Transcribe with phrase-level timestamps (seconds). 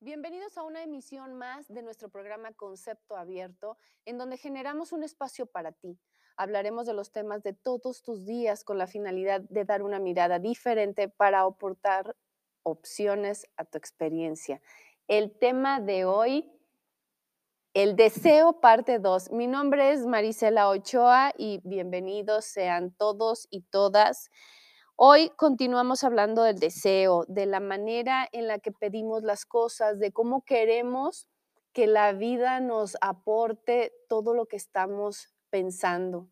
[0.00, 5.46] Bienvenidos a una emisión más de nuestro programa Concepto Abierto, en donde generamos un espacio
[5.46, 5.98] para ti.
[6.36, 10.38] Hablaremos de los temas de todos tus días con la finalidad de dar una mirada
[10.38, 12.14] diferente para aportar
[12.62, 14.62] opciones a tu experiencia.
[15.08, 16.48] El tema de hoy,
[17.74, 19.32] el deseo parte 2.
[19.32, 24.30] Mi nombre es Marisela Ochoa y bienvenidos sean todos y todas.
[25.00, 30.10] Hoy continuamos hablando del deseo, de la manera en la que pedimos las cosas, de
[30.10, 31.28] cómo queremos
[31.72, 36.28] que la vida nos aporte todo lo que estamos pensando.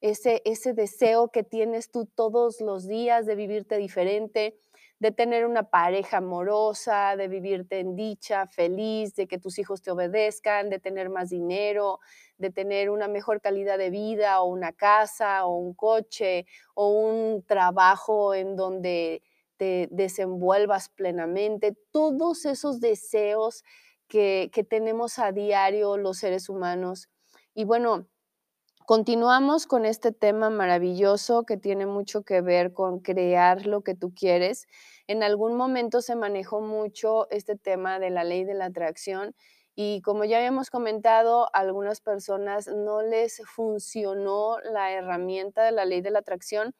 [0.00, 4.56] Ese, ese deseo que tienes tú todos los días de vivirte diferente,
[4.98, 9.90] de tener una pareja amorosa, de vivirte en dicha, feliz, de que tus hijos te
[9.90, 12.00] obedezcan, de tener más dinero,
[12.38, 17.42] de tener una mejor calidad de vida o una casa o un coche o un
[17.42, 19.22] trabajo en donde
[19.58, 23.64] te desenvuelvas plenamente, todos esos deseos
[24.08, 27.08] que, que tenemos a diario los seres humanos.
[27.54, 28.06] Y bueno,
[28.86, 34.14] Continuamos con este tema maravilloso que tiene mucho que ver con crear lo que tú
[34.14, 34.68] quieres.
[35.08, 39.34] En algún momento se manejó mucho este tema de la ley de la atracción
[39.74, 45.84] y como ya habíamos comentado, a algunas personas no les funcionó la herramienta de la
[45.84, 46.72] ley de la atracción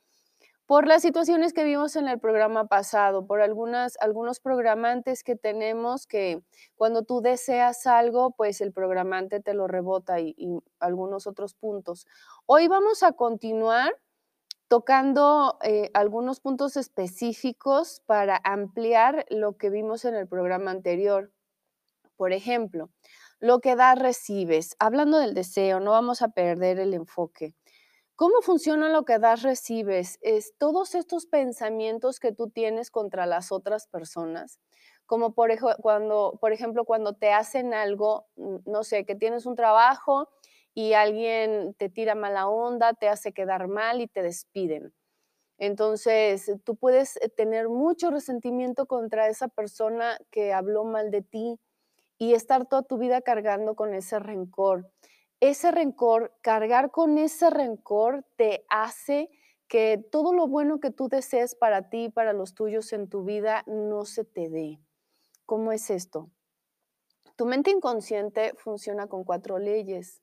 [0.67, 6.42] por las situaciones que vimos en el programa pasado, por algunos programantes que tenemos que
[6.75, 10.34] cuando tú deseas algo, pues el programante te lo rebota y,
[10.81, 12.06] algunos otros puntos.
[12.47, 13.97] Hoy vamos a continuar
[14.67, 21.31] tocando eh, algunos puntos específicos para ampliar lo que vimos en el programa anterior.
[22.17, 22.91] Por ejemplo,
[23.39, 24.75] lo que das, recibes.
[24.81, 27.55] Hablando del deseo, no vamos a perder el enfoque.
[28.17, 30.19] ¿Cómo funciona lo que das, recibes?
[30.22, 34.59] Es todos estos pensamientos que tú tienes contra las otras personas,
[35.05, 35.50] como por,
[35.83, 40.31] cuando, por ejemplo cuando te hacen algo, no sé, que tienes un trabajo
[40.72, 44.94] y alguien te tira mala onda, te hace quedar mal y te despiden.
[45.59, 51.60] Entonces, tú puedes eh, tener mucho resentimiento contra esa persona que habló mal de ti
[52.19, 54.91] y estar toda tu vida cargando con ese rencor
[55.41, 59.30] ese rencor, cargar con ese rencor te hace
[59.69, 63.64] que todo lo bueno que tú desees para ti para los tuyos en tu vida
[63.66, 64.80] no se te dé.
[65.44, 66.30] ¿Cómo es esto?
[67.36, 70.22] Tu mente inconsciente funciona con cuatro leyes.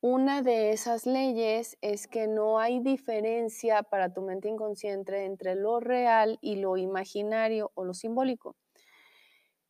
[0.00, 5.80] Una de esas leyes es que no hay diferencia para tu mente inconsciente entre lo
[5.80, 8.54] real y lo imaginario o lo simbólico.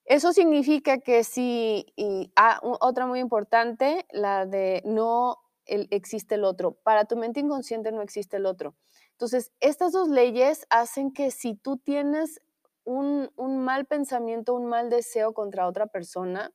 [0.09, 5.37] Eso significa que si, y, ah, otra muy importante, la de no
[5.67, 6.73] existe el otro.
[6.83, 8.75] Para tu mente inconsciente no existe el otro.
[9.11, 12.41] Entonces, estas dos leyes hacen que si tú tienes
[12.85, 16.55] un, un mal pensamiento, un mal deseo contra otra persona,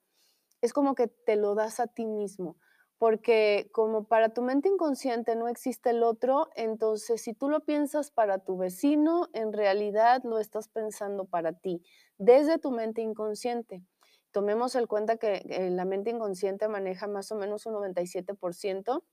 [0.62, 2.58] es como que te lo das a ti mismo
[2.98, 8.12] porque como para tu mente inconsciente no existe el otro, entonces si tú lo piensas
[8.12, 11.84] para tu vecino, en realidad lo estás pensando para ti,
[12.18, 13.84] desde tu mente inconsciente.
[14.32, 19.04] Tomemos en cuenta que eh, la mente inconsciente maneja más o menos un 97%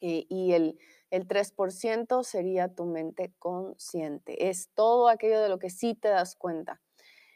[0.00, 0.78] eh, y el,
[1.10, 4.48] el 3% sería tu mente consciente.
[4.48, 6.80] Es todo aquello de lo que sí te das cuenta.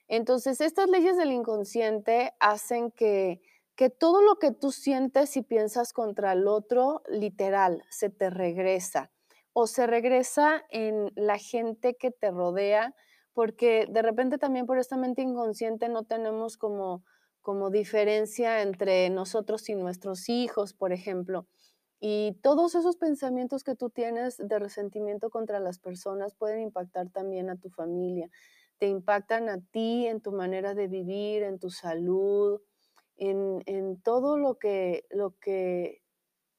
[0.09, 3.41] Entonces, estas leyes del inconsciente hacen que
[3.77, 9.13] que todo lo que tú sientes y piensas contra el otro, literal, se te regresa
[9.53, 12.95] o se regresa en la gente que te rodea,
[13.33, 17.05] porque de repente también por esta mente inconsciente no tenemos como,
[17.41, 21.47] como diferencia entre nosotros y nuestros hijos, por ejemplo.
[22.01, 27.49] Y todos esos pensamientos que tú tienes de resentimiento contra las personas pueden impactar también
[27.49, 28.29] a tu familia.
[28.79, 32.61] Te impactan a ti en tu manera de vivir, en tu salud,
[33.17, 36.03] en, todo lo que, lo, que,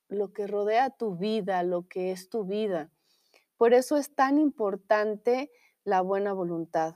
[0.07, 2.91] lo que rodea tu vida, lo que es tu vida.
[3.57, 5.51] Por eso es tan importante
[5.83, 6.95] la buena voluntad.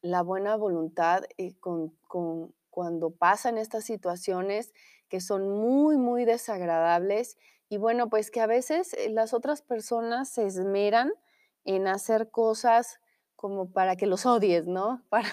[0.00, 1.96] La buena voluntad eh, con,
[2.70, 4.72] cuando pasan estas situaciones
[5.08, 7.36] que son muy, muy desagradables
[7.68, 11.12] y bueno, pues que a veces eh, las otras personas se esmeran
[11.64, 13.00] en hacer cosas
[13.38, 15.04] como para que los odies, ¿no?
[15.10, 15.28] Para,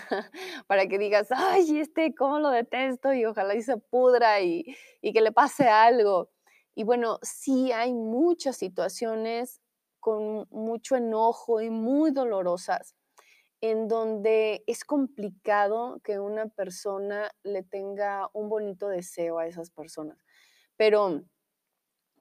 [0.68, 4.63] para que digas, ay, este, cómo lo detesto y ojalá y se pudra y,
[5.02, 6.30] y que le pase algo.
[6.75, 9.60] Y bueno, sí hay muchas situaciones
[10.00, 12.96] con mucho enojo y muy dolorosas
[13.60, 20.19] en donde es complicado que una persona le tenga un bonito deseo a esas personas.
[20.78, 21.24] Pero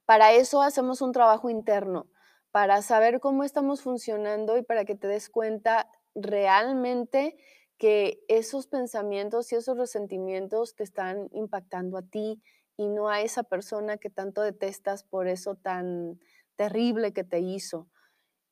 [0.06, 2.06] para eso hacemos un trabajo interno
[2.54, 7.36] para saber cómo estamos funcionando y para que te des cuenta realmente
[7.78, 12.40] que esos pensamientos y esos resentimientos te están impactando a ti
[12.76, 16.20] y no a esa persona que tanto detestas por eso tan
[16.54, 17.88] terrible que te hizo.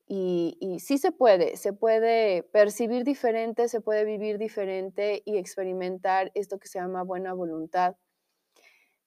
[0.09, 6.59] Y, sí se puede, se puede percibir diferente, se puede vivir diferente y experimentar esto
[6.59, 7.95] que se llama buena voluntad.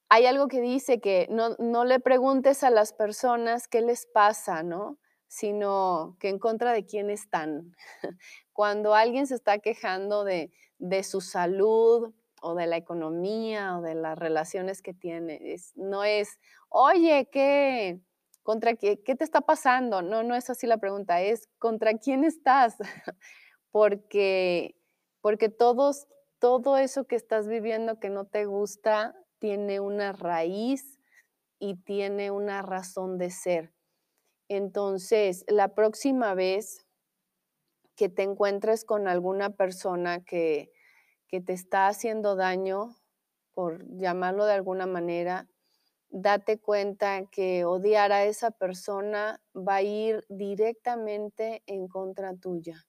[0.10, 4.62] Hay algo que dice que no, no le preguntes a las personas qué les pasa,
[4.64, 5.00] ¿no?
[5.28, 7.76] Sino que en contra de quién están.
[8.54, 13.96] Cuando alguien se está quejando de, de su salud o de la economía o de
[13.96, 18.00] las relaciones que tiene, no es, oye, ¿qué?
[18.44, 20.04] ¿Contra qué, qué te está pasando?
[20.04, 22.76] No, no es así la pregunta, es ¿contra quién estás?
[23.72, 24.76] porque,
[25.22, 26.08] porque todos,
[26.38, 31.00] todo eso que estás viviendo que no te gusta tiene una raíz
[31.60, 33.74] y tiene una razón de ser.
[34.48, 36.86] Entonces, la próxima vez
[37.96, 40.72] que te encuentres con alguna persona que,
[41.28, 42.96] que te está haciendo daño,
[43.54, 45.48] por llamarlo de alguna manera,
[46.10, 52.86] date cuenta que odiar a esa persona va a ir directamente en contra tuya.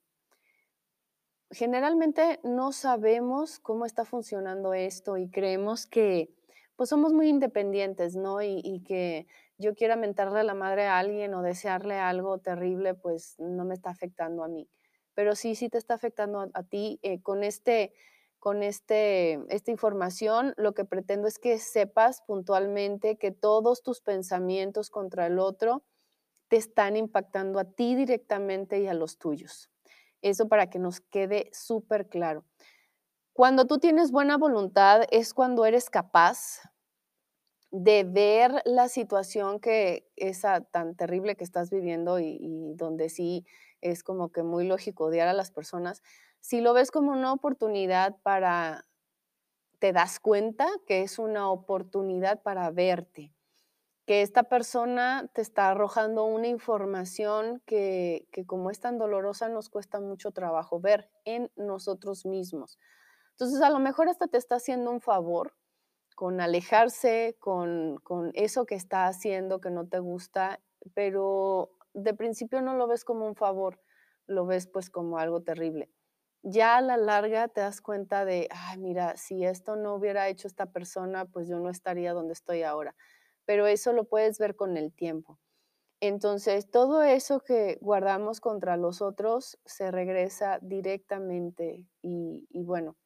[1.50, 6.30] Generalmente no sabemos cómo está funcionando esto y creemos que
[6.74, 8.42] pues somos muy independientes, ¿no?
[8.42, 9.26] Y, que
[9.56, 13.74] yo quiera mentarle a la madre a alguien o desearle algo terrible, pues no me
[13.74, 14.68] está afectando a mí.
[15.14, 17.94] Pero sí, sí te está afectando a, ti eh, con este
[18.38, 24.90] con este, esta información, lo que pretendo es que sepas puntualmente que todos tus pensamientos
[24.90, 25.82] contra el otro
[26.48, 29.70] te están impactando a ti directamente y a los tuyos.
[30.22, 32.44] Eso para que nos quede súper claro.
[33.32, 36.60] Cuando tú tienes buena voluntad es cuando eres capaz
[37.70, 43.44] de ver la situación que esa tan terrible que estás viviendo y, y donde sí
[43.80, 46.02] es como que muy lógico odiar a las personas,
[46.40, 48.86] si lo ves como una oportunidad para,
[49.78, 53.35] te das cuenta que es una oportunidad para verte,
[54.06, 59.68] que esta persona te está arrojando una información que, que como es tan dolorosa nos
[59.68, 62.78] cuesta mucho trabajo ver en nosotros mismos.
[63.32, 65.54] Entonces a lo mejor hasta te está haciendo un favor
[66.14, 70.60] con alejarse, con, con eso que está haciendo que no te gusta,
[70.94, 73.80] pero de principio no lo ves como un favor,
[74.26, 75.90] lo ves pues como algo terrible
[76.48, 80.46] ya a la larga te das cuenta de, ay, mira, si esto no hubiera hecho
[80.46, 82.94] esta persona, pues yo no estaría donde estoy ahora.
[83.46, 85.38] Pero eso lo puedes ver con el tiempo.
[86.00, 92.96] Entonces, todo eso que guardamos contra los otros se regresa directamente y, bueno,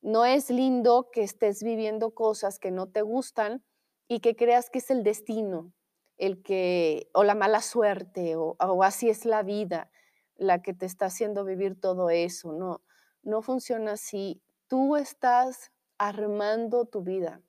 [0.00, 3.62] no es lindo que estés viviendo cosas que no te gustan
[4.08, 5.74] y que creas que es el destino,
[6.16, 9.90] el que, o la mala suerte, o, o así es la vida
[10.36, 12.82] la que te está haciendo vivir todo eso, no,
[13.22, 14.42] no funciona así.
[14.66, 17.42] Tú estás armando tu vida,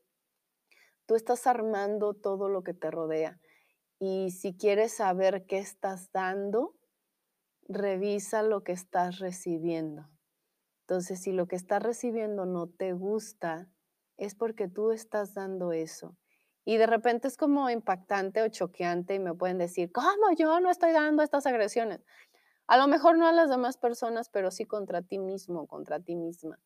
[1.05, 3.39] tú estás armando todo lo que te rodea.
[3.99, 6.75] Y si quieres saber qué estás dando,
[7.67, 10.09] revisa lo que estás recibiendo.
[10.81, 13.69] Entonces, si lo que estás recibiendo no te gusta,
[14.17, 16.15] es porque tú estás dando eso.
[16.63, 20.69] Y de repente es como impactante o choqueante y me pueden decir, ¿cómo yo no
[20.69, 22.03] estoy dando estas agresiones?
[22.67, 26.15] A lo mejor no a las demás personas, pero sí contra ti mismo, contra ti
[26.15, 26.59] misma.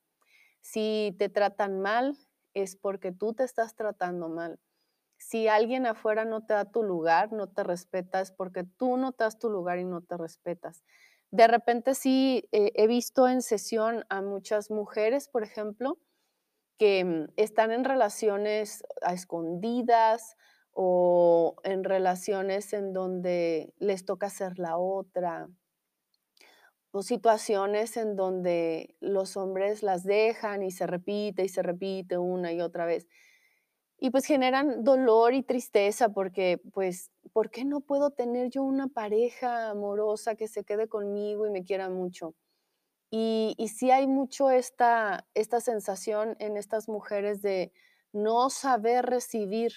[0.62, 2.18] Si te tratan mal,
[2.54, 4.60] es porque tú te estás tratando mal.
[5.18, 9.12] Si alguien afuera no te da tu lugar, no te respeta, es porque tú no
[9.12, 10.84] te das tu lugar y no te respetas.
[11.32, 16.00] De repente sí eh, he visto en sesión a muchas mujeres, por ejemplo,
[16.78, 20.38] que mm, están en relaciones a escondidas
[20.72, 25.50] o en relaciones en donde les toca ser la otra,
[26.92, 32.52] o situaciones en donde los hombres las dejan y se repite y se repite una
[32.54, 33.08] y otra vez.
[34.00, 38.88] Y pues generan dolor y tristeza porque, pues, ¿por qué no puedo tener yo una
[38.88, 42.34] pareja amorosa que se quede conmigo y me quiera mucho?
[43.12, 47.74] Y, y sí hay mucho esta, esta sensación en estas mujeres de
[48.14, 49.74] no saber recibir,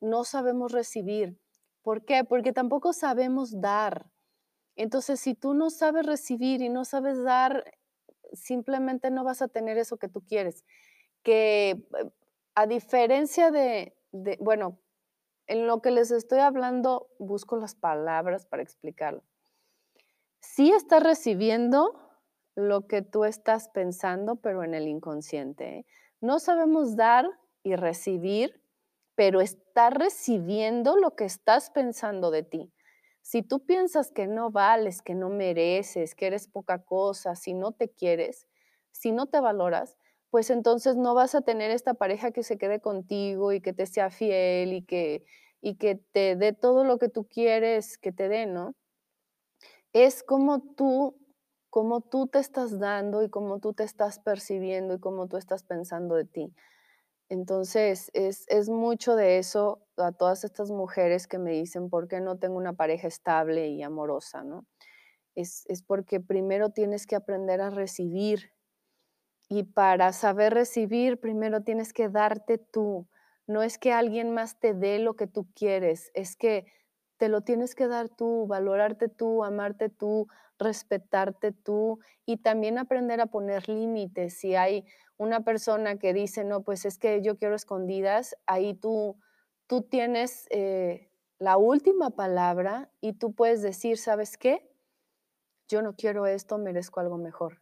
[0.00, 1.38] no sabemos recibir.
[1.82, 2.24] ¿Por qué?
[2.24, 4.10] Porque tampoco sabemos dar.
[4.76, 7.64] Entonces, si tú no sabes recibir y no sabes dar,
[8.32, 10.64] simplemente no vas a tener eso que tú quieres.
[11.22, 12.10] Que eh,
[12.54, 13.96] a diferencia de,
[14.40, 14.78] bueno,
[15.46, 19.22] en lo que les estoy hablando, busco las palabras para explicarlo.
[20.40, 22.00] Sí estás recibiendo
[22.54, 25.78] lo que tú estás pensando, pero en el inconsciente.
[25.78, 25.86] ¿eh?
[26.20, 27.28] No sabemos dar
[27.62, 28.62] y recibir,
[29.14, 32.72] pero estás recibiendo lo que estás pensando de ti.
[33.24, 37.72] Si tú piensas que no vales, que no mereces, que eres poca cosa, si no
[37.72, 38.46] te quieres,
[38.92, 39.96] si no te valoras,
[40.28, 43.86] pues entonces no vas a tener esta pareja que se quede contigo y que te
[43.86, 45.24] sea fiel y que,
[45.62, 48.74] y que te dé todo lo que tú quieres que te dé, ¿no?
[49.94, 51.16] Es como tú,
[51.70, 55.62] como tú te estás dando y cómo tú te estás percibiendo y cómo tú estás
[55.62, 56.54] pensando de ti.
[57.34, 62.38] Entonces, es, mucho de eso a todas estas mujeres que me dicen, ¿por qué no
[62.38, 64.44] tengo una pareja estable y amorosa?
[64.44, 64.64] ¿no?
[65.34, 68.52] Es, es porque primero tienes que aprender a recibir
[69.48, 73.08] y para saber recibir, primero tienes que darte tú.
[73.48, 76.66] No es que alguien más te dé lo que tú quieres, es que
[77.16, 83.20] te lo tienes que dar tú, valorarte tú, amarte tú, respetarte tú y también aprender
[83.20, 84.34] a poner límites.
[84.38, 84.84] Si hay
[85.16, 89.16] una persona que dice, no, pues es que yo quiero escondidas, ahí tú,
[89.66, 94.70] tú tienes eh, la última palabra y tú puedes decir, ¿sabes qué?
[95.68, 97.60] Yo no quiero esto, merezco algo mejor.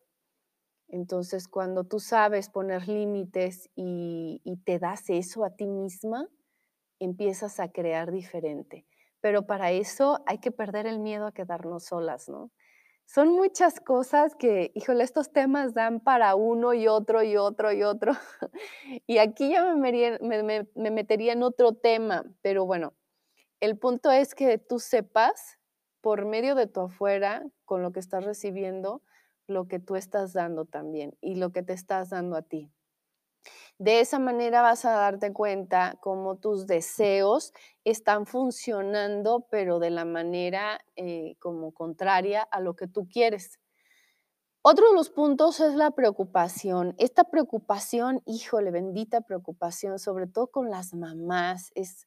[0.89, 6.29] Entonces, cuando tú sabes poner límites y, y te das eso a ti misma,
[6.99, 8.87] empiezas a crear diferente.
[9.21, 12.51] Pero para eso hay que perder el miedo a quedarnos solas, ¿no?
[13.07, 17.83] Son muchas cosas que, híjole, estos temas dan para uno y otro y otro y
[17.83, 18.13] otro.
[19.07, 22.95] Y aquí ya me, metería en otro tema, pero bueno,
[23.61, 25.59] el punto es que tú sepas
[26.01, 29.03] por medio de tu afuera, con lo que estás recibiendo,
[29.47, 32.71] lo que tú estás dando también y lo que te estás dando a ti.
[33.79, 37.53] De esa manera vas a darte cuenta cómo tus deseos
[37.85, 43.59] están funcionando, pero de la manera eh, como contraria a lo que tú quieres.
[44.65, 46.95] Otro de los puntos es la preocupación.
[46.97, 51.73] Esta preocupación, híjole, bendita preocupación, sobre todo con las mamás.
[51.75, 52.07] Es,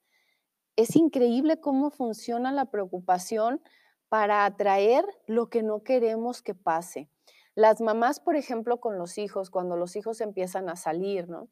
[0.78, 3.62] es increíble cómo funciona la preocupación
[4.08, 7.10] para atraer lo que no queremos que pase.
[7.56, 11.50] Las mamás, por ejemplo, con los hijos, cuando los hijos empiezan a salir, ¿no?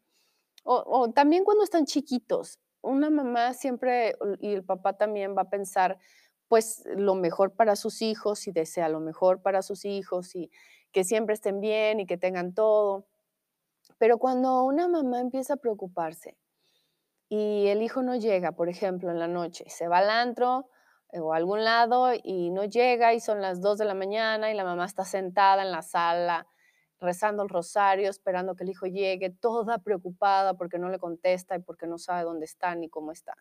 [0.65, 5.97] O, también cuando están chiquitos, una mamá siempre y el papá también va a pensar
[6.47, 10.51] pues lo mejor para sus hijos y desea lo mejor para sus hijos y
[10.91, 13.07] que siempre estén bien y que tengan todo.
[13.97, 16.37] Pero cuando una mamá empieza a preocuparse
[17.29, 20.69] y el hijo no llega, por ejemplo, en la noche, se va al antro
[21.19, 24.55] o a algún lado y no llega y son las 2 de la mañana y
[24.55, 26.47] la mamá está sentada en la sala
[27.03, 31.59] rezando el rosario, esperando que el hijo llegue, toda preocupada porque no le contesta y
[31.59, 33.35] porque no sabe dónde está ni cómo está.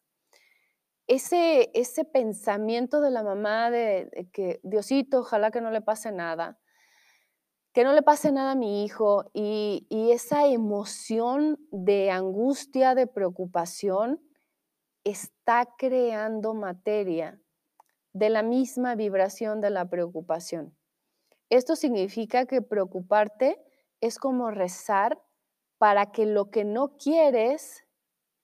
[1.06, 6.58] Ese, ese pensamiento de la mamá de, que Diosito, ojalá que no le pase nada,
[7.72, 13.06] que no le pase nada a mi hijo y, y esa emoción de angustia, de
[13.06, 14.20] preocupación,
[15.04, 17.41] está creando materia
[18.12, 20.76] de la misma vibración de la preocupación.
[21.50, 23.62] Esto significa que preocuparte
[24.00, 25.22] es como rezar
[25.78, 27.86] para que lo que no quieres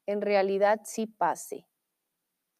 [0.06, 1.66] en realidad sí pase.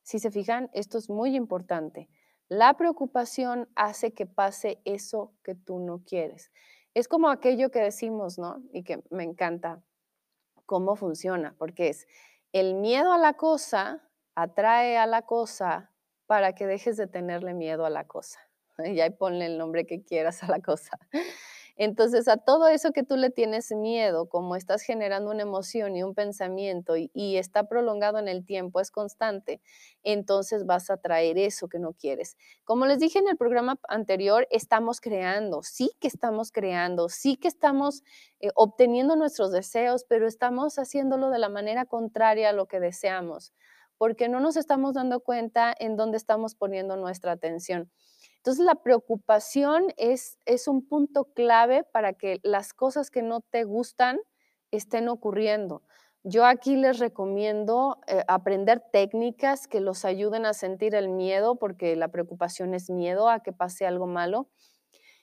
[0.03, 2.09] Si se fijan, esto es muy importante.
[2.49, 6.51] La preocupación hace que pase eso que tú no quieres.
[6.95, 8.63] Es como aquello que decimos, ¿no?
[8.73, 9.83] Y que me encanta
[10.65, 12.07] cómo funciona, porque es
[12.53, 15.91] el miedo a la cosa atrae a la cosa
[16.29, 18.39] para que dejes de tenerle miedo a la cosa.
[18.79, 20.99] y ahí ponle el nombre que quieras a la cosa.
[21.81, 26.03] Entonces, a todo eso que tú le tienes miedo, como estás generando una emoción y
[26.03, 29.61] un pensamiento y, está prolongado en el tiempo, es constante,
[30.03, 32.37] entonces vas a traer eso que no quieres.
[32.65, 37.47] Como les dije en el programa anterior, estamos creando, sí que estamos creando, sí que
[37.47, 38.03] estamos
[38.41, 43.55] eh, obteniendo nuestros deseos, pero estamos haciéndolo de la manera contraria a lo que deseamos,
[43.99, 47.91] porque no nos estamos dando cuenta en dónde estamos poniendo nuestra atención.
[48.39, 50.39] Entonces, la preocupación es,
[50.69, 54.19] un punto clave para que las cosas que no te gustan
[54.71, 55.83] estén ocurriendo.
[56.23, 61.97] Yo aquí les recomiendo eh, aprender técnicas que los ayuden a sentir el miedo, porque
[61.97, 64.49] la preocupación es miedo a que pase algo malo.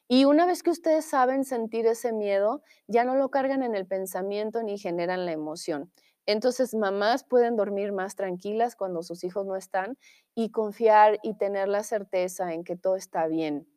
[0.07, 3.87] Y una vez que ustedes saben sentir ese miedo, ya no lo cargan en el
[3.87, 5.91] pensamiento ni generan la emoción.
[6.25, 9.97] Entonces, mamás pueden dormir más tranquilas cuando sus hijos no están
[10.33, 13.67] y confiar y tener la certeza en que todo está bien.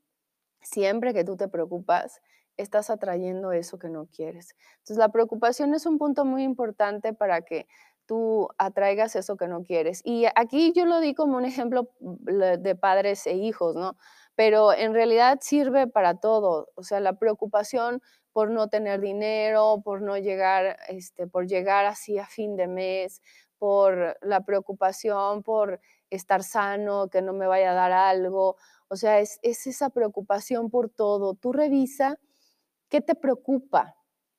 [0.63, 2.21] Siempre que tú te preocupas,
[2.57, 4.57] estás atrayendo eso que no quieres.
[4.79, 7.67] Entonces, la preocupación es un punto muy importante para que
[8.07, 10.01] tú atraigas eso que no quieres.
[10.05, 13.97] Y aquí yo lo di como un ejemplo mm, de padres e hijos, ¿no?
[14.35, 16.69] Pero en realidad sirve para todo.
[16.75, 18.01] O sea, la preocupación
[18.39, 23.21] por no tener dinero, por no llegar, este, por llegar así a fin de mes,
[23.59, 28.55] por la preocupación por estar sano, que no me vaya a dar algo.
[28.87, 31.35] O sea, es, es esa preocupación por todo.
[31.35, 32.21] Tú revisa
[32.89, 33.97] qué te preocupa,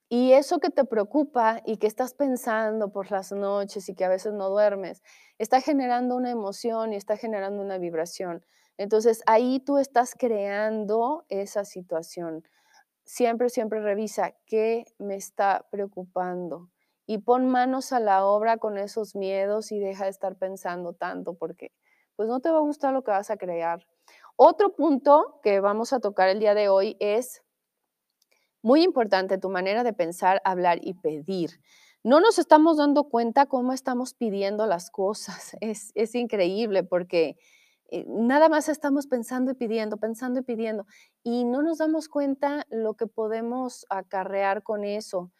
[0.07, 4.09] Y eso que te preocupa y que estás pensando por las noches y que a
[4.09, 5.03] veces no duermes,
[5.39, 8.45] está generando una emoción y está generando una vibración.
[8.77, 12.45] Entonces ahí tú estás creando esa situación.
[13.09, 16.69] Siempre, siempre revisa qué me está preocupando
[17.07, 21.33] y pon manos a la obra con esos miedos y deja de estar pensando tanto
[21.33, 21.71] porque
[22.15, 23.83] pues no te va a gustar lo que vas a crear.
[24.35, 27.41] Otro punto que vamos a tocar el día de hoy es
[28.61, 31.61] muy importante tu manera de pensar, hablar y pedir.
[32.03, 35.57] No nos estamos dando cuenta cómo estamos pidiendo las cosas.
[35.61, 37.37] Es, es increíble porque
[37.91, 40.85] eh, nada más estamos pensando y pidiendo, pensando y pidiendo,
[41.23, 45.31] y no nos damos cuenta lo que podemos acarrear con eso.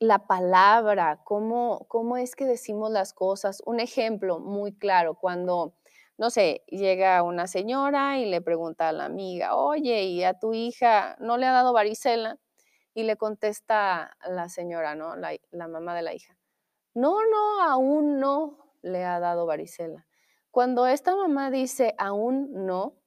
[0.00, 3.62] La palabra, cómo, cómo es que decimos las cosas.
[3.66, 5.74] Un ejemplo muy claro, cuando
[6.18, 10.52] no sé, llega una señora y le pregunta a la amiga, oye, ¿y a tu
[10.52, 12.38] hija no le ha dado varicela?
[12.94, 15.14] Y le contesta la señora, ¿no?
[15.16, 16.36] La, la mamá de la hija,
[16.94, 20.07] no, no, aún no le ha dado varicela.
[20.50, 22.98] Cuando esta mamá dice aún no,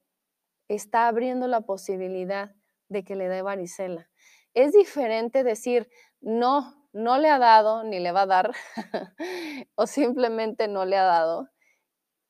[0.67, 2.55] está abriendo la posibilidad
[2.87, 4.09] de que le dé varicela.
[4.53, 8.51] Es diferente decir no, no le ha dado ni le va a dar,
[9.75, 11.49] o simplemente no le ha dado,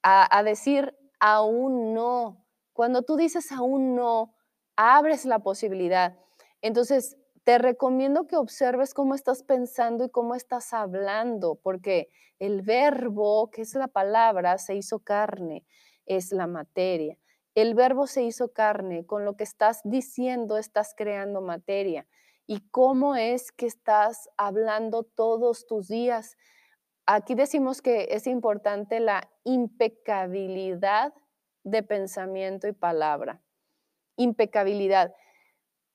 [0.03, 2.45] a, decir aún no.
[2.73, 4.35] Cuando tú dices aún no,
[4.75, 6.17] abres la posibilidad.
[6.61, 13.49] Entonces, te recomiendo que observes cómo estás pensando y cómo estás hablando, porque el verbo,
[13.49, 15.65] que es la palabra, se hizo carne,
[16.05, 17.17] es la materia.
[17.55, 22.07] El verbo se hizo carne, con lo que estás diciendo estás creando materia.
[22.47, 26.37] ¿Y cómo es que estás hablando todos tus días?
[27.05, 31.13] Aquí decimos que es importante la impecabilidad
[31.63, 33.41] de pensamiento y palabra.
[34.15, 35.13] Impecabilidad.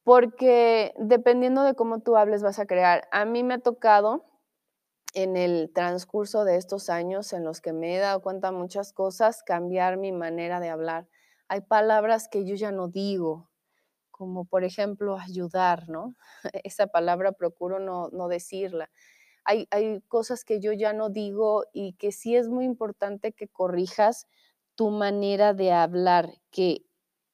[0.06, 3.08] Porque dependiendo de cómo tú hables vas a crear.
[3.10, 4.24] A mí me ha tocado
[5.14, 9.42] en el transcurso de estos años en los que me he dado cuenta muchas cosas,
[9.42, 11.08] cambiar mi manera de hablar.
[11.48, 13.50] Hay palabras que yo ya no digo,
[14.12, 16.14] como por ejemplo ayudar, ¿no?
[16.64, 18.88] Esa palabra procuro no, no decirla
[19.46, 24.26] hay, cosas que yo ya no digo y que sí es muy importante que corrijas
[24.74, 26.84] tu manera de hablar, que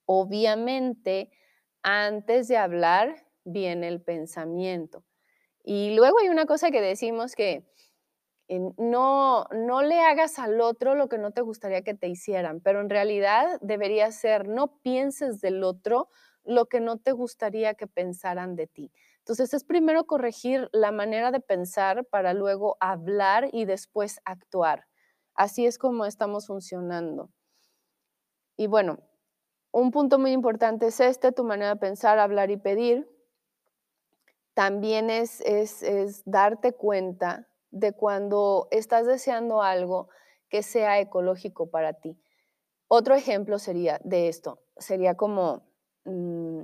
[0.05, 1.31] obviamente
[1.83, 5.05] antes de hablar viene el pensamiento.
[5.65, 7.65] Y luego hay una cosa que decimos que
[8.77, 12.81] no, no le hagas al otro lo que no te gustaría que te hicieran, pero
[12.81, 16.09] en realidad debería ser no pienses del otro
[16.45, 18.93] lo que no te gustaría que pensaran de ti.
[19.19, 24.87] Entonces es primero corregir la manera de pensar para luego hablar y después actuar.
[25.35, 27.31] Así es como estamos funcionando.
[28.57, 28.99] Y bueno,
[29.73, 33.09] un punto muy importante es este, tu manera de pensar, hablar y pedir.
[34.55, 40.09] También es, es, es darte cuenta de cuando estás deseando algo
[40.51, 42.21] que sea ecológico para ti.
[42.87, 45.63] Otro ejemplo sería de esto, sería como...
[46.05, 46.63] Mm,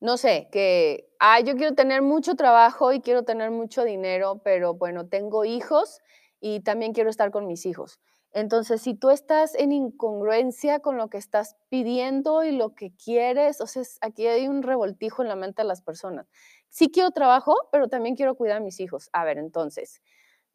[0.00, 4.72] no sé, que, ah, yo quiero tener mucho trabajo y quiero tener mucho dinero, pero
[4.72, 6.00] bueno, tengo hijos
[6.40, 8.00] y también quiero estar con mis hijos.
[8.32, 13.60] Entonces, si tú estás en incongruencia con lo que estás pidiendo y lo que quieres,
[13.60, 16.28] o sea, aquí hay un revoltijo en la mente de las personas.
[16.68, 19.10] Sí quiero trabajo, pero también quiero cuidar a mis hijos.
[19.12, 20.00] A ver, entonces,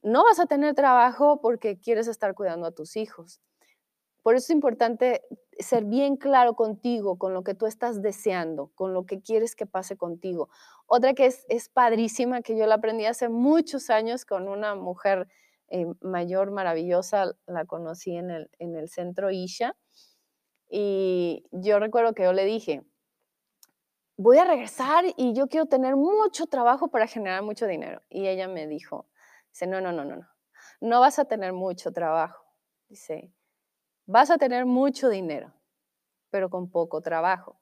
[0.03, 3.41] no vas a tener trabajo porque quieres estar cuidando a tus hijos.
[4.23, 5.21] Por eso es importante
[5.59, 9.65] ser bien claro contigo, con lo que tú estás deseando, con lo que quieres que
[9.65, 10.49] pase contigo.
[10.88, 15.27] Otra que es, es padrísima, que yo la aprendí hace muchos años con una mujer
[15.69, 19.75] eh, mayor, maravillosa, la conocí en el, en el centro Isha.
[20.69, 22.84] Y yo recuerdo que yo le dije,
[24.17, 28.01] voy a regresar y yo quiero tener mucho trabajo para generar mucho dinero.
[28.10, 29.08] Y ella me dijo,
[29.67, 30.28] no, no, no, no, no,
[30.82, 32.43] no vas a tener mucho trabajo.
[32.88, 33.34] Dice,
[34.06, 35.54] vas a tener mucho dinero,
[36.30, 37.60] pero con poco trabajo.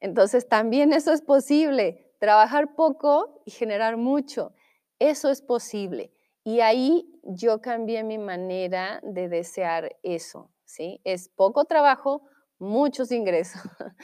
[0.00, 4.54] Entonces también eso es posible, trabajar poco y generar mucho.
[4.98, 6.12] Eso es posible.
[6.44, 11.00] Y ahí yo cambié mi manera de desear eso, ¿sí?
[11.04, 12.22] Es poco trabajo,
[12.58, 13.60] muchos ingresos.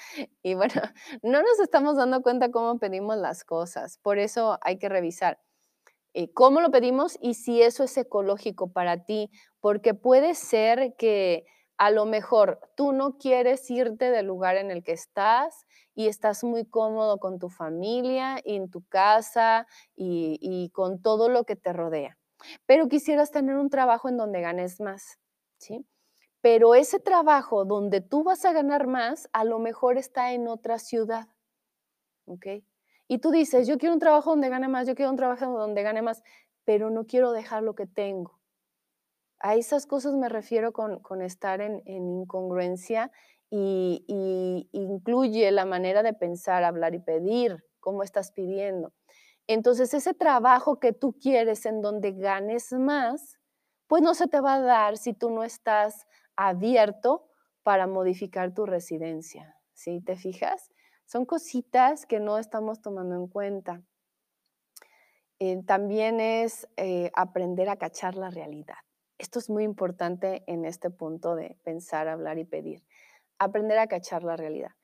[0.43, 0.75] y bueno,
[1.23, 3.99] no nos estamos dando cuenta cómo pedimos las cosas.
[3.99, 5.39] Por eso hay que revisar.
[6.15, 11.45] Eh, cómo lo pedimos y si eso es ecológico para ti, porque puede ser que
[11.77, 16.43] a lo mejor tú no quieres irte del lugar en el que estás y estás
[16.43, 21.57] muy cómodo con tu familia y en tu casa y, y con todo lo que
[21.57, 22.17] te rodea,
[22.67, 25.19] pero quisieras tener un trabajo en donde ganes más,
[25.59, 25.87] ¿sí?
[26.41, 30.79] Pero ese trabajo donde tú vas a ganar más, a lo mejor está en otra
[30.79, 31.29] ciudad,
[32.27, 32.47] ¿ok?
[33.09, 35.83] Y tú dices, yo quiero un trabajo donde gane más, yo quiero un trabajo donde
[35.83, 36.23] gane más,
[36.65, 38.39] pero no quiero dejar lo que tengo.
[39.39, 43.13] A esas cosas me refiero con, estar en, incongruencia
[43.51, 48.93] y, y, incluye la manera de pensar, hablar y pedir, cómo estás pidiendo.
[49.47, 53.39] Entonces, ese trabajo que tú quieres en donde ganes más,
[53.87, 57.29] pues no se te va a dar si tú no estás abierto
[57.63, 59.57] para modificar tu residencia.
[59.73, 60.01] ¿Sí?
[60.01, 60.71] ¿Te fijas?
[61.05, 63.83] Son cositas que no estamos tomando en cuenta.
[65.39, 68.77] Eh, también es eh, aprender a cachar la realidad.
[69.19, 72.85] Esto es muy importante en este punto de pensar, hablar y pedir.
[73.39, 74.76] Aprender a cachar la realidad.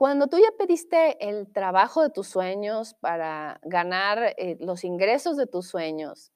[0.00, 5.46] Cuando tú ya pediste el trabajo de tus sueños para ganar eh, los ingresos de
[5.46, 6.32] tus sueños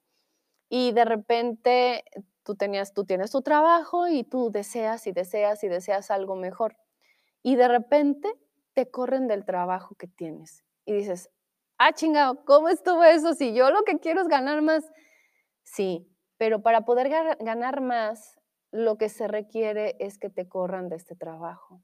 [0.68, 2.04] y de repente
[2.42, 6.76] tú, tenías, tú tienes tu trabajo y tú deseas y deseas y deseas algo mejor
[7.42, 8.30] y de repente
[8.74, 11.30] te corren del trabajo que tienes y dices,
[11.78, 13.32] ah, chingado, ¿cómo estuvo eso?
[13.32, 14.84] Si yo lo que quiero es ganar más.
[15.62, 17.08] Sí, pero para poder
[17.40, 18.38] ganar más,
[18.72, 21.80] lo que se requiere es que te corran de este trabajo.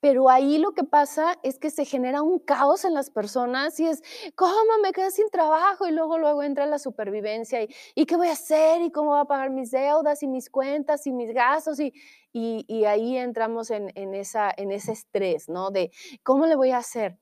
[0.00, 3.86] Pero ahí lo que pasa es que se genera un caos en las personas y
[3.86, 4.02] es,
[4.36, 5.88] ¿cómo me quedé sin trabajo?
[5.88, 8.80] Y luego, luego entra la supervivencia y, ¿y qué voy a hacer?
[8.82, 11.80] ¿Y cómo voy a pagar mis deudas y mis cuentas y mis gastos?
[11.80, 11.92] Y,
[12.32, 15.70] y, ahí entramos en, en, esa, en ese estrés, ¿no?
[15.70, 15.90] De,
[16.22, 17.18] ¿cómo le voy a hacer?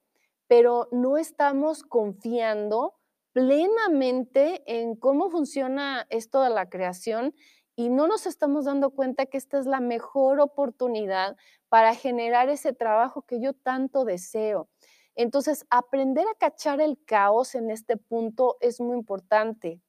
[0.47, 2.95] Pero no estamos confiando
[3.33, 7.35] plenamente en cómo funciona esto de la creación
[7.77, 11.37] y no nos estamos dando cuenta que esta es la mejor oportunidad
[11.69, 14.69] para generar ese trabajo que yo tanto deseo.
[15.15, 19.81] Entonces, aprender a cachar el caos en este punto es muy importante.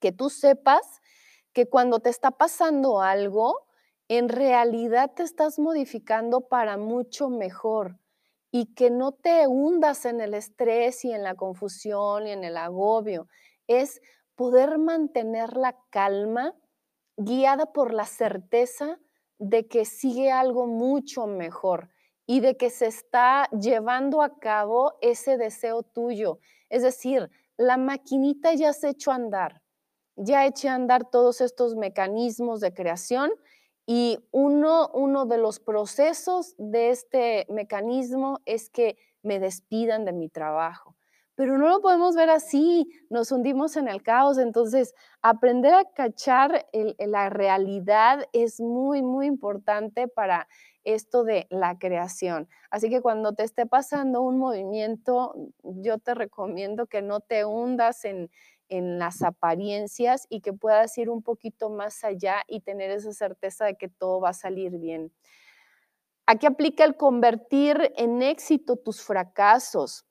[0.00, 1.00] Que tú sepas
[1.52, 3.66] que cuando te está pasando algo,
[4.08, 7.98] en realidad te estás modificando para mucho mejor
[8.50, 12.56] y que no te hundas en el estrés y en la confusión y en el
[12.56, 13.28] agobio.
[13.66, 14.00] Es
[14.34, 16.54] poder mantener la calma
[17.16, 18.98] guiada por la certeza
[19.38, 21.90] de que sigue algo mucho mejor
[22.26, 26.40] y de que se está llevando a cabo ese deseo tuyo.
[26.68, 29.62] Es decir, la maquinita ya se echó a andar,
[30.16, 33.30] ya eché a andar todos estos mecanismos de creación
[33.86, 40.28] y uno, uno de los procesos de este mecanismo es que me despidan de mi
[40.28, 40.97] trabajo
[41.38, 46.66] pero no lo podemos ver así, nos hundimos en el caos, entonces aprender a cachar
[46.72, 50.48] la realidad es muy, muy importante para
[50.82, 52.48] esto de la creación.
[52.72, 58.04] Así que cuando te esté pasando un movimiento, yo te recomiendo que no te hundas
[58.04, 58.30] en,
[58.68, 63.76] las apariencias y que puedas ir un poquito más allá y tener esa certeza de
[63.76, 65.12] que todo va a salir bien.
[66.26, 70.07] Aquí aplica el convertir en éxito tus fracasos.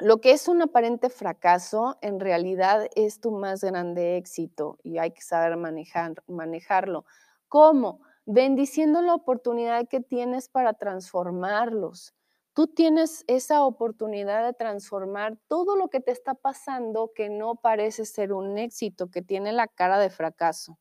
[0.00, 5.10] Lo que es un aparente fracaso en realidad es tu más grande éxito y hay
[5.10, 7.04] que saber manejar, manejarlo.
[7.48, 8.00] ¿Cómo?
[8.24, 12.14] Bendiciendo la oportunidad que tienes para transformarlos.
[12.52, 18.04] Tú tienes esa oportunidad de transformar todo lo que te está pasando que no parece
[18.04, 20.78] ser un éxito, que tiene la cara de fracaso.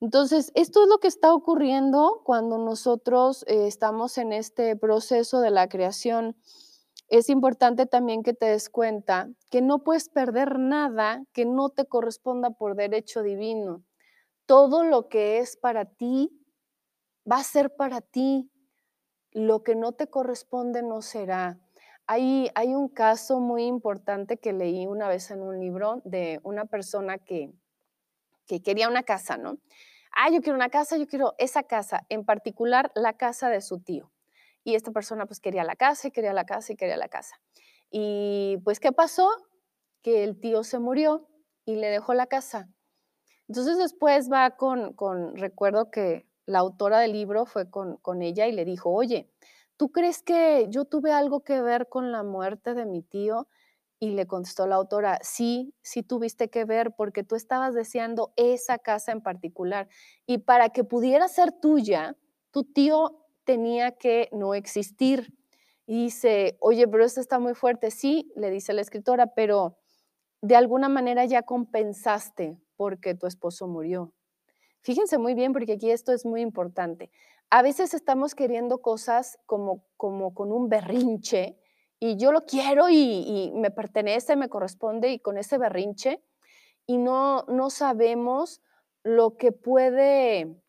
[0.00, 5.50] Entonces, esto es lo que está ocurriendo cuando nosotros eh, estamos en este proceso de
[5.50, 6.36] la creación
[7.10, 11.84] es importante también que te des cuenta que no puedes perder nada que no te
[11.84, 13.82] corresponda por derecho divino.
[14.46, 16.30] Todo lo que es para ti
[17.30, 18.48] va a ser para ti.
[19.32, 21.58] Lo que no te corresponde no será.
[22.06, 26.66] Hay, hay un caso muy importante que leí una vez en un libro de una
[26.66, 27.52] persona que,
[28.46, 29.58] que quería una casa, ¿no?
[30.12, 33.80] Ah, yo quiero una casa, yo quiero esa casa, en particular la casa de su
[33.80, 34.10] tío
[34.64, 37.40] y esta persona pues quería la casa y quería la casa y quería la casa.
[37.90, 39.28] Y pues, ¿qué pasó?
[40.02, 41.28] Que el tío se murió
[41.64, 42.68] y le dejó la casa.
[43.48, 48.46] Entonces después va con, con recuerdo que la autora del libro fue con, con ella
[48.46, 49.28] y le dijo, oye,
[49.76, 53.48] ¿tú crees que yo tuve algo que ver con la muerte de mi tío?
[53.98, 58.78] Y le contestó la autora, sí, sí tuviste que ver porque tú estabas deseando esa
[58.78, 59.88] casa en particular.
[60.26, 62.16] Y para que pudiera ser tuya,
[62.50, 63.19] tu tío
[63.50, 65.34] tenía que no existir.
[65.84, 67.90] Y dice, oye, pero esto está muy fuerte.
[67.90, 69.76] Sí, le dice la escritora, pero
[70.40, 74.12] de alguna manera ya compensaste porque tu esposo murió.
[74.82, 77.10] Fíjense muy bien porque aquí esto es muy importante.
[77.50, 81.58] A veces estamos queriendo cosas como, como con un berrinche
[81.98, 82.94] y yo lo quiero y,
[83.26, 86.22] y me pertenece, me corresponde y con ese berrinche
[86.86, 88.62] y no, no sabemos
[89.02, 90.62] lo que puede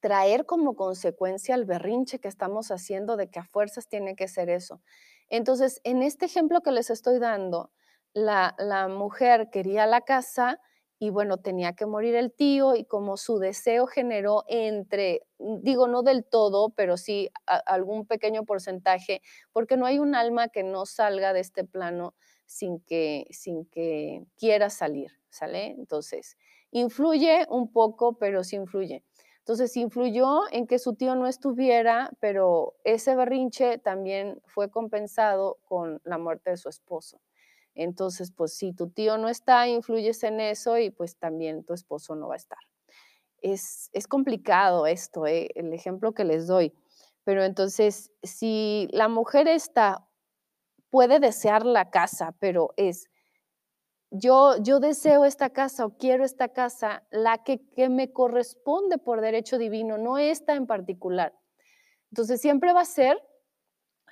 [0.00, 4.50] traer como consecuencia el berrinche que estamos haciendo de que a fuerzas tiene que ser
[4.50, 4.80] eso.
[5.28, 7.70] Entonces, en este ejemplo que les estoy dando,
[8.12, 10.60] la, la mujer quería la casa
[10.98, 16.02] y bueno, tenía que morir el tío y como su deseo generó entre, digo, no
[16.02, 21.32] del todo, pero sí algún pequeño porcentaje, porque no hay un alma que no salga
[21.32, 25.68] de este plano sin que, sin que quiera salir, ¿sale?
[25.68, 26.36] Entonces,
[26.70, 29.02] influye un poco, pero sí influye.
[29.40, 36.00] Entonces, influyó en que su tío no estuviera, pero ese berrinche también fue compensado con
[36.04, 37.20] la muerte de su esposo.
[37.74, 42.14] Entonces, pues si tu tío no está, influyes en eso y pues también tu esposo
[42.14, 42.58] no va a estar.
[43.40, 45.48] Es, complicado esto, ¿eh?
[45.54, 46.74] el ejemplo que les doy.
[47.24, 50.06] Pero entonces, si la mujer está,
[50.90, 53.08] puede desear la casa, pero es,
[54.10, 59.58] yo, deseo esta casa o quiero esta casa, la que, que me corresponde por derecho
[59.58, 61.34] divino, no esta en particular.
[62.10, 63.22] Entonces, siempre va a ser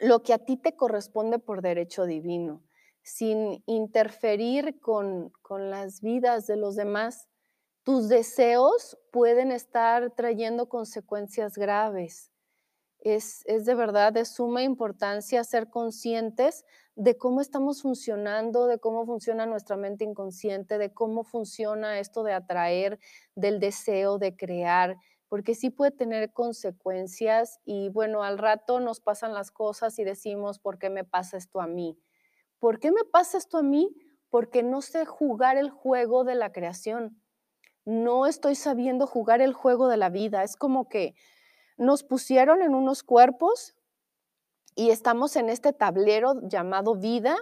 [0.00, 2.62] lo que a ti te corresponde por derecho divino
[3.08, 7.26] sin interferir con, las vidas de los demás,
[7.82, 12.30] tus deseos pueden estar trayendo consecuencias graves.
[13.00, 16.64] Es, es, de verdad de suma importancia ser conscientes
[16.96, 22.32] de cómo estamos funcionando, de cómo funciona nuestra mente inconsciente, de cómo funciona esto de
[22.32, 22.98] atraer,
[23.36, 24.96] del deseo de crear,
[25.28, 30.58] porque sí puede tener consecuencias y bueno, al rato nos pasan las cosas y decimos,
[30.58, 31.98] ¿por qué me pasa esto a mí?
[32.58, 33.94] ¿Por qué me pasa esto a mí?
[34.30, 37.22] Porque no sé jugar el juego de la creación.
[37.84, 40.42] No estoy sabiendo jugar el juego de la vida.
[40.42, 41.14] Es como que
[41.78, 43.74] nos pusieron en unos cuerpos
[44.74, 47.36] y estamos en este tablero llamado vida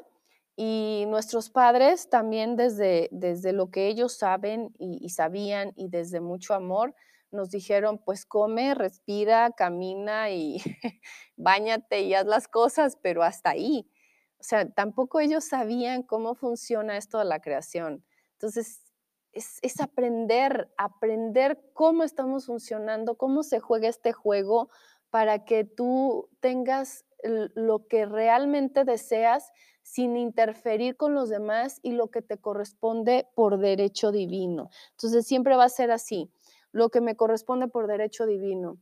[0.55, 6.20] y nuestros padres también desde, desde lo que ellos saben y, y sabían y desde
[6.20, 6.94] mucho amor
[7.31, 10.59] nos dijeron, pues come, respira, camina y
[11.37, 13.90] bañate y haz las cosas, pero hasta ahí.
[14.38, 18.05] O sea, tampoco ellos sabían cómo funciona esto de la creación.
[18.33, 18.83] Entonces,
[19.37, 24.68] es, aprender, aprender cómo estamos funcionando, cómo se juega este juego
[25.11, 32.09] para que tú tengas lo que realmente deseas sin interferir con los demás y lo
[32.09, 34.70] que te corresponde por derecho divino.
[34.92, 36.31] Entonces siempre va a ser así.
[36.72, 38.79] Lo que me corresponde por derecho divino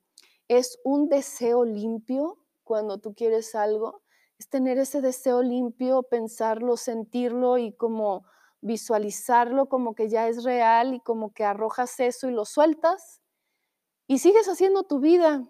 [0.49, 4.03] es un deseo limpio cuando tú quieres algo
[4.39, 8.25] es tener ese deseo limpio, pensarlo, sentirlo y como
[8.65, 13.21] visualizarlo como que ya es real y como que arrojas eso y lo sueltas
[14.07, 15.49] y sigues haciendo tu vida.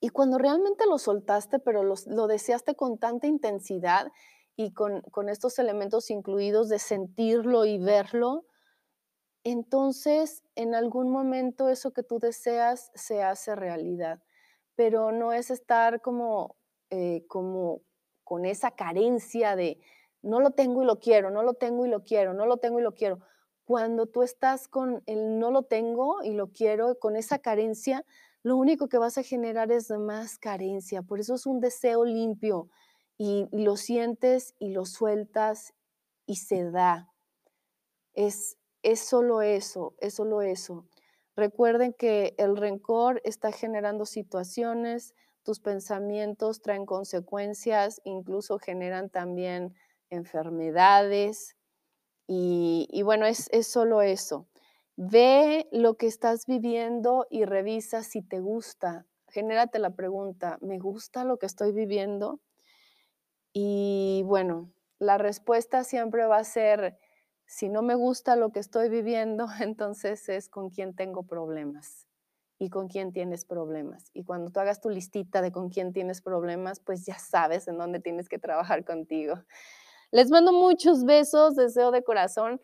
[0.00, 4.10] Y cuando realmente lo soltaste, pero lo, deseaste con tanta intensidad
[4.56, 8.46] y con, con estos elementos incluidos de sentirlo y verlo,
[9.44, 14.22] entonces en algún momento eso que tú deseas se hace realidad.
[14.74, 16.56] Pero no es estar como
[16.90, 17.82] eh, como
[18.22, 19.80] con esa carencia de
[20.22, 22.80] no lo tengo y lo quiero, no lo tengo y lo quiero, no lo tengo
[22.80, 23.20] y lo quiero.
[23.64, 28.04] Cuando tú estás con el no lo tengo y lo quiero, con esa carencia,
[28.42, 31.02] lo único que vas a generar es más carencia.
[31.02, 32.68] Por eso es un deseo limpio
[33.18, 35.74] y, lo sientes y lo sueltas
[36.26, 37.12] y se da.
[38.14, 40.86] Es, es solo eso, es solo eso.
[41.34, 49.74] Recuerden que el rencor está generando situaciones, tus pensamientos traen consecuencias, incluso generan también
[50.10, 51.56] enfermedades.
[52.28, 54.48] Y, bueno, es, es solo eso.
[54.96, 59.06] Ve lo que estás viviendo y revisa si te gusta.
[59.28, 62.40] Genérate la pregunta, ¿me gusta lo que estoy viviendo?
[63.52, 66.98] Y bueno, la respuesta siempre va a ser,
[67.46, 72.06] si no me gusta lo que estoy viviendo, entonces es con quien tengo problemas
[72.58, 74.10] y con quién tienes problemas.
[74.14, 77.76] Y cuando tú hagas tu listita de con quién tienes problemas, pues ya sabes en
[77.76, 79.42] dónde tienes que trabajar contigo.
[80.10, 82.60] Les mando muchos besos, deseo de corazón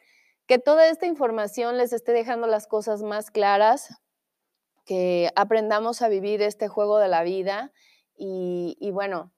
[0.46, 3.88] que toda esta información les esté dejando las cosas más claras,
[4.84, 7.72] que aprendamos a vivir este juego de la vida
[8.16, 9.32] y, bueno,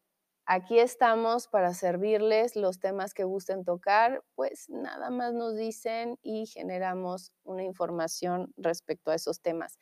[0.46, 6.46] aquí estamos para servirles los temas que gusten tocar, pues nada más nos dicen y
[6.46, 9.78] generamos una información respecto a esos temas.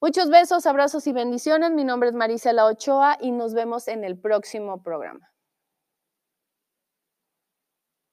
[0.00, 1.72] Muchos besos, abrazos y bendiciones.
[1.72, 5.30] Mi nombre es Marisela Ochoa y nos vemos en el próximo programa.